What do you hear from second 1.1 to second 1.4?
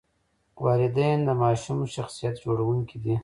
د